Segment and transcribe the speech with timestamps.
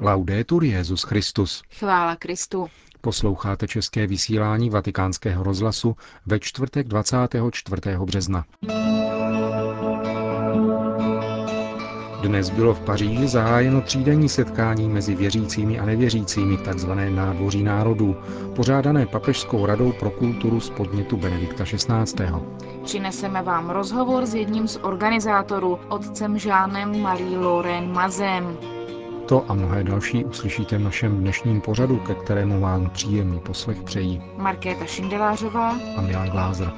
[0.00, 1.62] Laudetur Jezus Christus.
[1.78, 2.66] Chvála Kristu.
[3.00, 7.82] Posloucháte české vysílání Vatikánského rozhlasu ve čtvrtek 24.
[8.04, 8.44] března.
[12.22, 18.16] Dnes bylo v Paříži zahájeno třídenní setkání mezi věřícími a nevěřícími, takzvané nádvoří národů,
[18.56, 22.26] pořádané Papežskou radou pro kulturu z podnětu Benedikta XVI.
[22.84, 28.58] Přineseme vám rozhovor s jedním z organizátorů, otcem Žánem Marie Loren Mazem.
[29.28, 34.22] To a mnohé další uslyšíte v našem dnešním pořadu, ke kterému vám příjemný poslech přejí
[34.36, 36.72] Markéta Šindelářová a Milan Glázer.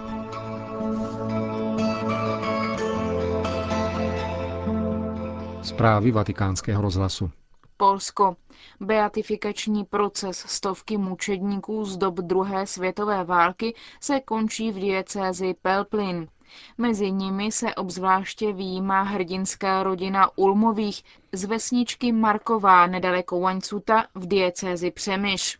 [5.63, 7.31] Zprávy vatikánského rozhlasu.
[7.77, 8.37] Polsko.
[8.81, 16.29] Beatifikační proces stovky mučedníků z dob druhé světové války se končí v diecézi Pelplin.
[16.79, 24.91] Mezi nimi se obzvláště výjímá hrdinská rodina Ulmových z vesničky Marková nedaleko Vaňcuta v diecézi
[24.91, 25.59] Přemyš.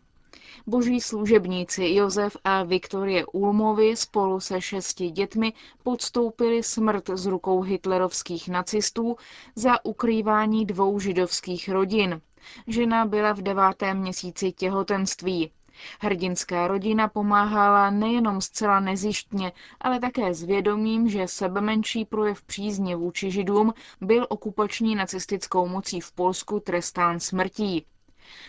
[0.67, 8.49] Boží služebníci Josef a Viktorie Ulmovi spolu se šesti dětmi podstoupili smrt z rukou hitlerovských
[8.49, 9.17] nacistů
[9.55, 12.21] za ukrývání dvou židovských rodin.
[12.67, 15.51] Žena byla v devátém měsíci těhotenství.
[15.99, 19.51] Hrdinská rodina pomáhala nejenom zcela nezištně,
[19.81, 26.11] ale také s vědomím, že sebemenší projev přízně vůči židům byl okupační nacistickou mocí v
[26.11, 27.85] Polsku trestán smrtí.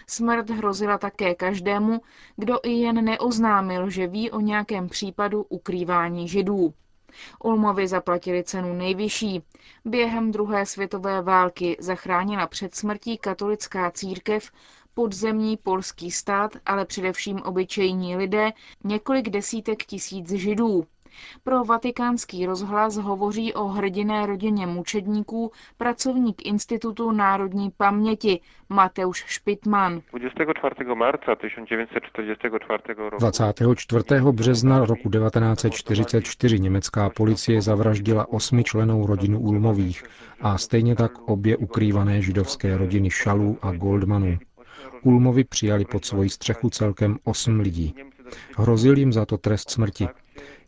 [0.07, 2.01] Smrt hrozila také každému,
[2.37, 6.75] kdo i jen neoznámil, že ví o nějakém případu ukrývání židů.
[7.45, 9.43] Ulmovi zaplatili cenu nejvyšší.
[9.85, 14.51] Během druhé světové války zachránila před smrtí katolická církev
[14.97, 18.53] podzemní polský stát, ale především obyčejní lidé,
[18.85, 20.87] několik desítek tisíc židů.
[21.45, 30.01] Pro vatikánský rozhlas hovoří o hrdiné rodině mučedníků pracovník Institutu národní paměti Mateusz Špitman.
[33.19, 34.05] 24.
[34.33, 40.05] března roku 1944 německá policie zavraždila osmi členou rodinu Ulmových
[40.41, 44.39] a stejně tak obě ukrývané židovské rodiny Šalů a Goldmanů.
[45.07, 47.95] Ulmovi přijali pod svoji střechu celkem osm lidí.
[48.57, 50.09] Hrozil jim za to trest smrti.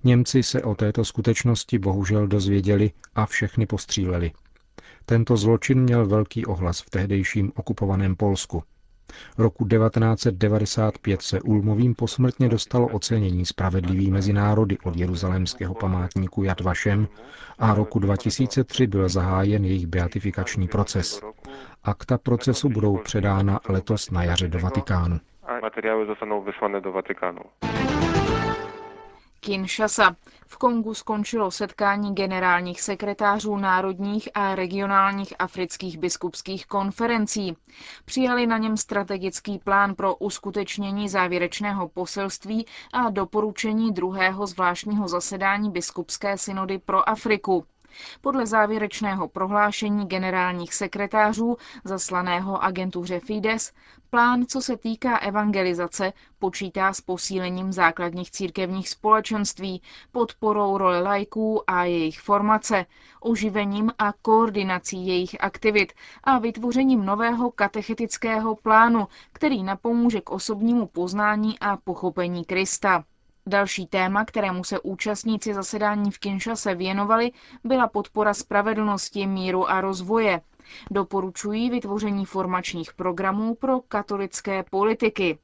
[0.05, 4.33] Němci se o této skutečnosti bohužel dozvěděli a všechny postříleli.
[5.07, 8.63] Tento zločin měl velký ohlas v tehdejším okupovaném Polsku.
[9.39, 17.09] Roku 1995 se Ulmovým posmrtně dostalo ocenění Spravedlivý mezi národy od jeruzalémského památníku Yad Vashem
[17.59, 21.23] a roku 2003 byl zahájen jejich beatifikační proces.
[21.85, 25.19] Akta procesu budou předána letos na jaře do Vatikánu.
[25.63, 27.41] Materiály dostanou vyslané do Vatikánu.
[29.49, 30.17] Kinshasa.
[30.47, 37.57] V Kongu skončilo setkání generálních sekretářů národních a regionálních afrických biskupských konferencí.
[38.05, 46.39] Přijali na něm strategický plán pro uskutečnění závěrečného poselství a doporučení druhého zvláštního zasedání biskupské
[46.39, 47.65] synody pro Afriku.
[48.21, 53.73] Podle závěrečného prohlášení generálních sekretářů zaslaného agentuře Fides,
[54.11, 59.83] plán, co se týká evangelizace, počítá s posílením základních církevních společenství,
[60.13, 62.87] podporou role lajků a jejich formace,
[63.21, 65.93] oživením a koordinací jejich aktivit
[66.25, 73.05] a vytvořením nového katechetického plánu, který napomůže k osobnímu poznání a pochopení Krista.
[73.49, 77.31] Další téma, kterému se účastníci zasedání v Kinshase věnovali,
[77.65, 80.41] byla podpora spravedlnosti, míru a rozvoje.
[80.91, 85.39] Doporučují vytvoření formačních programů pro katolické politiky.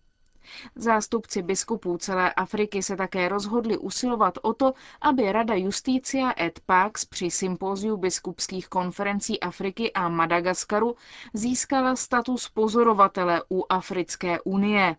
[0.76, 7.04] Zástupci biskupů celé Afriky se také rozhodli usilovat o to, aby Rada Justícia et Pax
[7.04, 10.96] při sympóziu biskupských konferencí Afriky a Madagaskaru
[11.34, 14.96] získala status pozorovatele u Africké unie.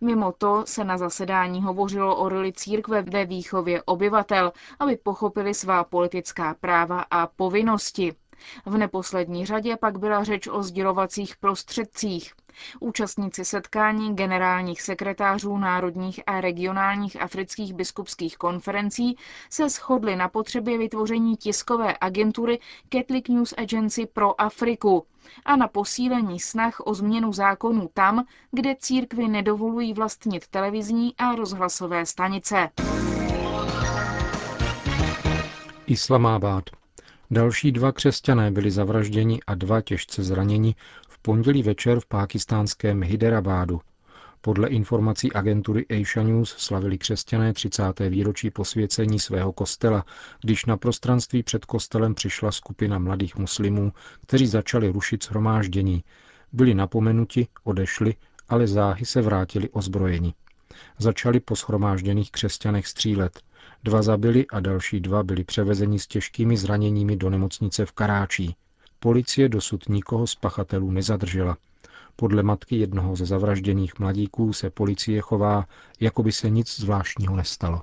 [0.00, 5.84] Mimo to se na zasedání hovořilo o roli církve ve výchově obyvatel, aby pochopili svá
[5.84, 8.14] politická práva a povinnosti.
[8.66, 12.32] V neposlední řadě pak byla řeč o sdělovacích prostředcích.
[12.80, 19.16] Účastníci setkání generálních sekretářů národních a regionálních afrických biskupských konferencí
[19.50, 22.58] se shodli na potřebě vytvoření tiskové agentury
[22.92, 25.06] Catholic News Agency pro Afriku
[25.44, 32.06] a na posílení snah o změnu zákonů tam, kde církvy nedovolují vlastnit televizní a rozhlasové
[32.06, 32.68] stanice.
[35.86, 36.64] Islamabad.
[37.30, 40.74] Další dva křesťané byli zavražděni a dva těžce zraněni
[41.22, 43.80] pondělí večer v pákistánském Hyderabádu.
[44.40, 48.00] Podle informací agentury Asia News slavili křesťané 30.
[48.08, 50.04] výročí posvěcení svého kostela,
[50.40, 53.92] když na prostranství před kostelem přišla skupina mladých muslimů,
[54.22, 56.04] kteří začali rušit shromáždění.
[56.52, 58.14] Byli napomenuti, odešli,
[58.48, 60.34] ale záhy se vrátili ozbrojeni.
[60.98, 63.40] Začali po schromážděných křesťanech střílet.
[63.84, 68.56] Dva zabili a další dva byli převezeni s těžkými zraněními do nemocnice v Karáčí.
[69.02, 71.56] Policie dosud nikoho z pachatelů nezadržela.
[72.16, 75.66] Podle matky jednoho ze zavražděných mladíků se policie chová,
[76.00, 77.82] jako by se nic zvláštního nestalo.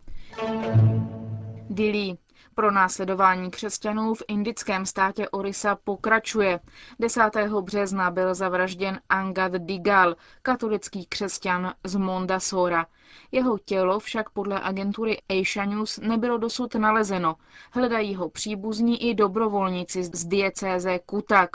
[1.69, 2.17] Dili.
[2.59, 6.59] Pro následování křesťanů v indickém státě Orisa pokračuje.
[6.99, 7.21] 10.
[7.61, 12.85] března byl zavražděn Angad Digal, katolický křesťan z Mondasora.
[13.31, 17.35] Jeho tělo však podle agentury Asia News nebylo dosud nalezeno.
[17.71, 21.49] Hledají ho příbuzní i dobrovolníci z diecéze Kutak.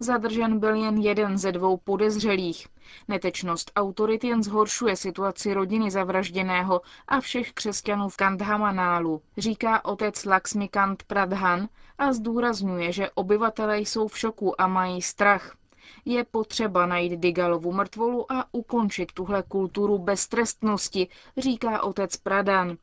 [0.00, 2.68] Zadržen byl jen jeden ze dvou podezřelých.
[3.08, 11.02] Netečnost autorit jen zhoršuje situaci rodiny zavražděného a všech křesťanů v Kandhamanálu, říká otec Laxmikant
[11.02, 11.68] Pradhan
[11.98, 15.56] a zdůrazňuje, že obyvatelé jsou v šoku a mají strach.
[16.04, 22.76] Je potřeba najít Digalovu mrtvolu a ukončit tuhle kulturu beztrestnosti, říká otec Pradan.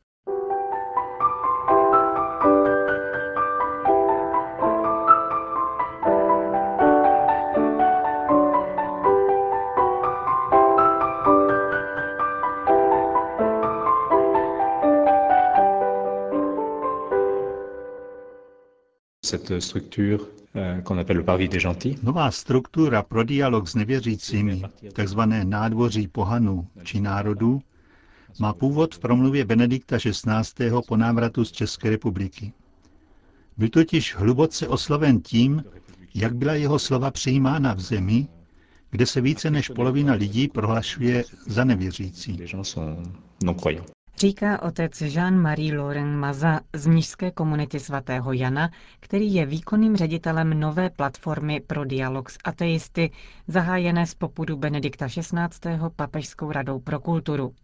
[19.28, 20.20] Cette structure
[20.56, 21.96] euh, qu'on appelle le parvis des gentils.
[22.02, 27.62] Nová struktura pro dialog s nevěřícími, takzvané nádvoří pohanů či národů,
[28.40, 30.70] má původ v promluvě Benedikta XVI.
[30.88, 32.52] po návratu z České republiky.
[33.56, 35.64] Byl totiž hluboce osloven tím,
[36.14, 38.26] jak byla jeho slova přijímána v zemi,
[38.90, 42.38] kde se více než polovina lidí prohlašuje za nevěřící
[44.18, 48.70] říká otec Jean-Marie Laurent Maza z Mnižské komunity svatého Jana,
[49.00, 53.10] který je výkonným ředitelem nové platformy pro dialog s ateisty,
[53.48, 55.78] zahájené z popudu Benedikta XVI.
[55.96, 57.54] Papežskou radou pro kulturu.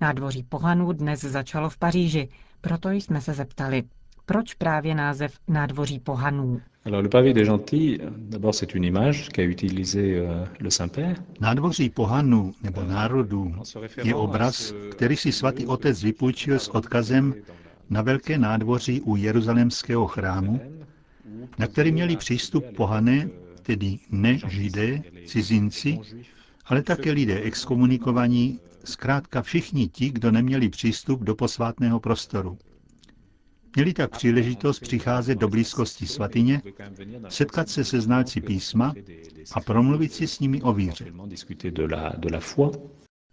[0.00, 2.28] Nádvoří pohanů dnes začalo v Paříži,
[2.60, 3.82] proto jsme se zeptali,
[4.30, 6.60] proč právě název Nádvoří pohanů?
[6.84, 11.16] Alors, le pavé des gentils, d'abord c'est une image qu'a utilisé euh, le Saint-Père.
[11.40, 13.54] Nádvoří pohanů nebo národů
[14.04, 17.34] je obraz, který si svatý otec vypůjčil s odkazem
[17.90, 20.60] na velké nádvoří u jeruzalémského chrámu,
[21.58, 23.28] na který měli přístup pohané,
[23.62, 25.98] tedy ne židé, cizinci,
[26.66, 32.58] ale také lidé exkomunikovaní, zkrátka všichni ti, kdo neměli přístup do posvátného prostoru.
[33.76, 36.62] Měli tak příležitost přicházet do blízkosti svatyně,
[37.28, 38.94] setkat se se znalci písma
[39.52, 41.04] a promluvit si s nimi o víře.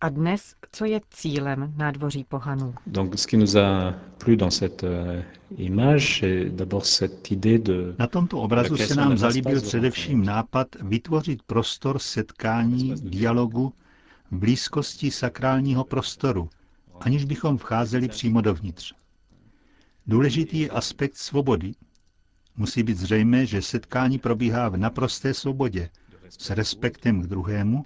[0.01, 2.75] A dnes, co je cílem nádvoří pohanů?
[7.98, 13.74] Na tomto obrazu se nám zalíbil především nápad vytvořit prostor setkání, dialogu
[14.31, 16.50] v blízkosti sakrálního prostoru,
[17.00, 18.94] aniž bychom vcházeli přímo dovnitř.
[20.07, 21.74] Důležitý je aspekt svobody.
[22.56, 25.89] Musí být zřejmé, že setkání probíhá v naprosté svobodě,
[26.29, 27.83] s respektem k druhému,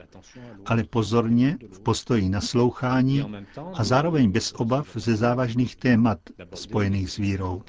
[0.66, 3.26] ale pozorně v postoji naslouchání
[3.74, 6.20] a zároveň bez obav ze závažných témat
[6.54, 7.62] spojených s vírou.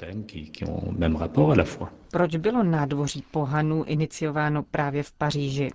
[2.11, 5.69] Proč bylo nádvoří pohanů iniciováno právě v Paříži?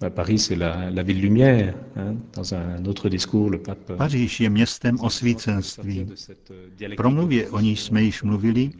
[3.96, 6.06] Paříž je městem osvícenství.
[6.92, 8.70] V promluvě, o níž jsme již mluvili,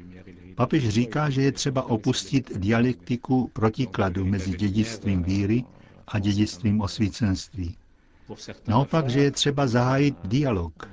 [0.55, 5.65] papež říká, že je třeba opustit dialektiku protikladu mezi dědictvím víry
[6.09, 7.77] a dědictvím osvícenství.
[8.69, 10.89] Naopak, že je třeba zahájit dialog.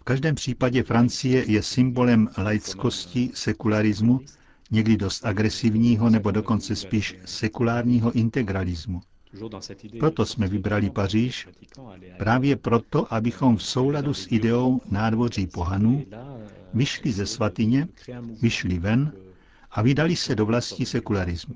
[0.00, 4.20] V každém případě Francie je symbolem laickosti, sekularismu,
[4.70, 9.00] někdy dost agresivního nebo dokonce spíš sekulárního integralismu.
[9.98, 11.48] Proto jsme vybrali Paříž,
[12.18, 16.04] právě proto, abychom v souladu s ideou nádvoří pohanů
[16.74, 17.88] vyšli ze svatyně,
[18.42, 19.12] vyšli ven
[19.70, 21.54] a vydali se do vlasti sekularismu.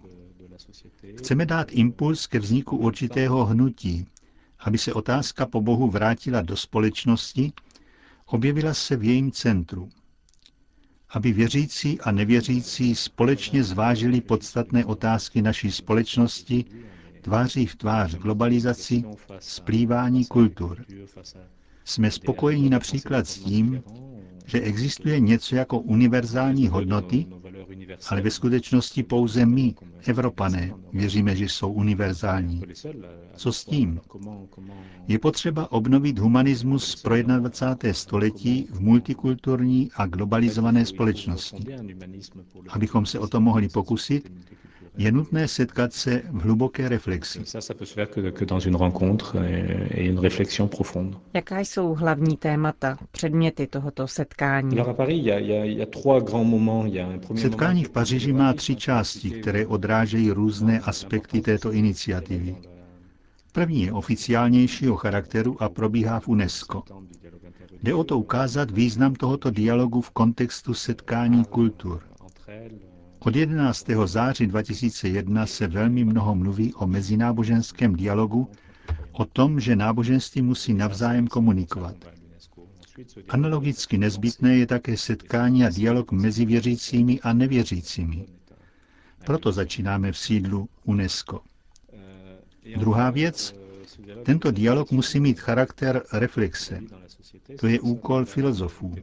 [1.17, 4.07] Chceme dát impuls ke vzniku určitého hnutí,
[4.59, 7.53] aby se otázka po Bohu vrátila do společnosti,
[8.27, 9.89] objevila se v jejím centru.
[11.11, 16.65] Aby věřící a nevěřící společně zvážili podstatné otázky naší společnosti
[17.23, 19.05] tváří v tvář globalizaci,
[19.39, 20.85] splývání kultur.
[21.85, 23.83] Jsme spokojeni například s tím,
[24.47, 27.27] že existuje něco jako univerzální hodnoty,
[28.09, 29.75] ale ve skutečnosti pouze my,
[30.07, 32.63] Evropané, věříme, že jsou univerzální.
[33.37, 34.01] Co s tím?
[35.09, 37.93] Je potřeba obnovit humanismus pro 21.
[37.95, 41.65] století v multikulturní a globalizované společnosti.
[42.69, 44.33] Abychom se o to mohli pokusit,
[44.99, 47.43] je nutné setkat se v hluboké reflexi.
[51.35, 54.77] Jaká jsou hlavní témata, předměty tohoto setkání?
[57.37, 62.57] Setkání v Paříži má tři části, které odrážejí různé aspekty této iniciativy.
[63.53, 66.83] První je oficiálnějšího charakteru a probíhá v UNESCO.
[67.83, 72.03] Jde o to ukázat význam tohoto dialogu v kontextu setkání kultur.
[73.21, 73.87] Od 11.
[74.05, 78.51] září 2001 se velmi mnoho mluví o mezináboženském dialogu,
[79.13, 81.97] o tom, že náboženství musí navzájem komunikovat.
[83.29, 88.27] Analogicky nezbytné je také setkání a dialog mezi věřícími a nevěřícími.
[89.25, 91.41] Proto začínáme v sídlu UNESCO.
[92.77, 93.55] Druhá věc,
[94.25, 96.81] tento dialog musí mít charakter reflexe.
[97.61, 98.95] To je úkol filozofů.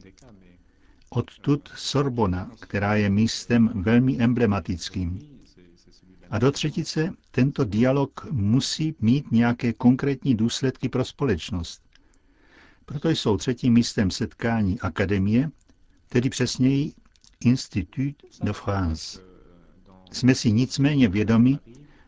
[1.16, 5.18] Odtud Sorbona, která je místem velmi emblematickým.
[6.30, 11.82] A do třetice, tento dialog musí mít nějaké konkrétní důsledky pro společnost.
[12.84, 15.50] Proto jsou třetím místem setkání akademie,
[16.08, 16.92] tedy přesněji
[17.40, 19.20] Institut de France.
[20.12, 21.58] Jsme si nicméně vědomi,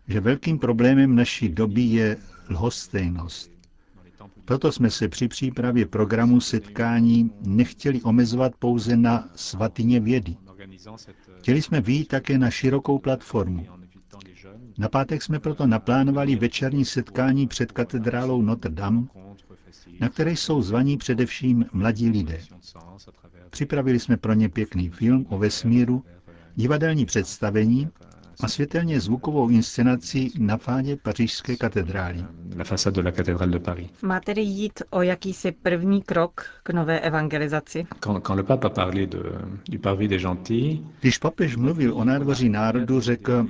[0.08, 2.16] že velkým problémem naší doby je
[2.48, 3.57] lhostejnost.
[4.48, 10.36] Proto jsme se při přípravě programu setkání nechtěli omezovat pouze na svatyně vědy.
[11.38, 13.66] Chtěli jsme výjít také na širokou platformu.
[14.78, 19.02] Na pátek jsme proto naplánovali večerní setkání před katedrálou Notre Dame,
[20.00, 22.40] na které jsou zvaní především mladí lidé.
[23.50, 26.04] Připravili jsme pro ně pěkný film o vesmíru,
[26.56, 27.88] divadelní představení
[28.40, 32.24] a světelně zvukovou inscenaci na fádě pařížské katedrály.
[34.02, 37.86] Má tedy jít o jakýsi první krok k nové evangelizaci?
[41.00, 43.46] Když papež mluvil o nádvoří národu, řekl,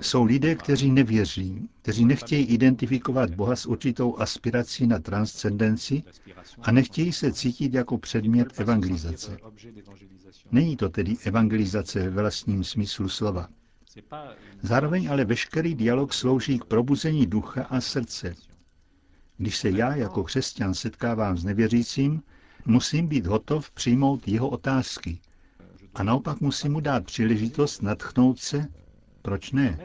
[0.00, 6.02] jsou lidé, kteří nevěří, kteří nechtějí identifikovat Boha s určitou aspirací na transcendenci
[6.62, 9.36] a nechtějí se cítit jako předmět evangelizace.
[10.52, 13.48] Není to tedy evangelizace ve vlastním smyslu slova.
[14.62, 18.34] Zároveň ale veškerý dialog slouží k probuzení ducha a srdce.
[19.36, 22.22] Když se já jako křesťan setkávám s nevěřícím,
[22.66, 25.18] musím být hotov přijmout jeho otázky.
[25.94, 28.66] A naopak musím mu dát příležitost natchnout se,
[29.22, 29.78] proč ne,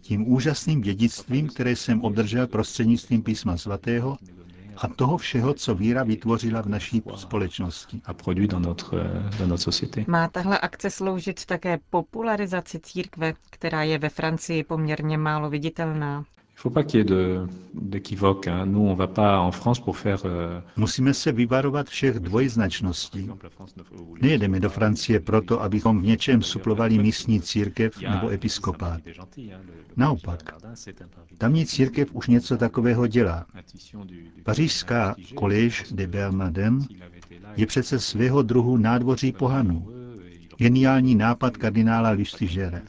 [0.00, 4.18] tím úžasným dědictvím, které jsem obdržel prostřednictvím písma svatého
[4.76, 8.02] a toho všeho, co víra vytvořila v naší společnosti.
[10.06, 16.24] Má tahle akce sloužit také popularizaci církve, která je ve Francii poměrně málo viditelná?
[16.64, 17.48] Euh,
[20.76, 23.30] Musíme se vyvarovat všech dvojznačností.
[24.20, 29.00] Nejedeme do Francie proto, abychom v něčem suplovali místní církev nebo episkopát.
[29.96, 30.54] Naopak,
[31.38, 33.46] tamní církev už něco takového dělá.
[34.42, 36.86] Pařížská Collège de Bernardin
[37.56, 39.88] je přece svého druhu nádvoří pohanů.
[40.58, 42.82] Geniální nápad kardinála Lustigere.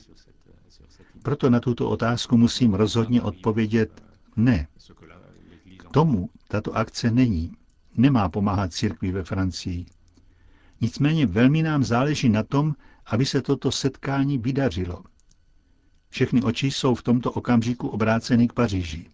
[1.27, 4.03] Proto na tuto otázku musím rozhodně odpovědět
[4.35, 4.67] ne.
[5.77, 7.51] K tomu tato akce není.
[7.97, 9.85] Nemá pomáhat církvi ve Francii.
[10.81, 15.03] Nicméně velmi nám záleží na tom, aby se toto setkání vydařilo.
[16.09, 19.05] Všechny oči jsou v tomto okamžiku obráceny k Paříži.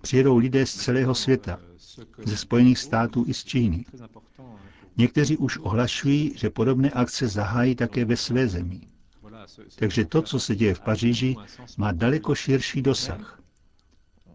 [0.00, 1.60] Přijedou lidé z celého světa,
[2.24, 3.84] ze Spojených států i z Číny.
[4.96, 8.80] Někteří už ohlašují, že podobné akce zahájí také ve své zemi.
[9.76, 11.36] Takže to, co se děje v Paříži,
[11.76, 13.40] má daleko širší dosah.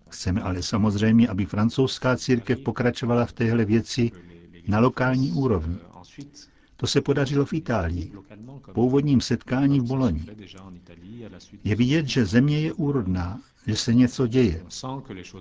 [0.10, 4.12] Chceme ale samozřejmě, aby francouzská církev pokračovala v téhle věci
[4.68, 5.78] na lokální úrovni.
[6.78, 8.12] To se podařilo v Itálii,
[8.74, 10.26] po úvodním setkání v Boloni.
[11.64, 14.64] Je vidět, že země je úrodná, že se něco děje.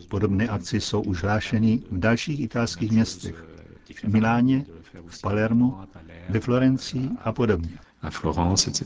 [0.08, 3.44] Podobné akce jsou už hlášeny v dalších italských městech.
[4.04, 4.64] V Miláně,
[5.06, 5.76] v Palermu,
[6.28, 7.78] ve Florencii a podobně.
[8.02, 8.82] A Florence, etc.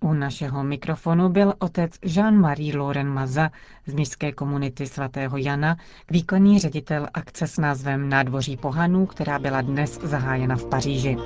[0.00, 3.50] U našeho mikrofonu byl otec Jean-Marie Loren Maza
[3.86, 5.76] z městské komunity svatého Jana,
[6.10, 11.16] výkonný ředitel akce s názvem Nádvoří pohanů, která byla dnes zahájena v Paříži.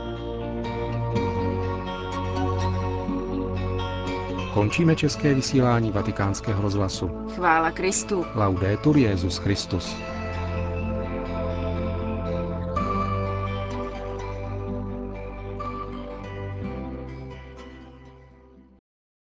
[4.54, 7.10] Končíme české vysílání vatikánského rozhlasu.
[7.34, 8.24] Chvála Kristu.
[8.34, 9.96] Laudetur Jezus Christus.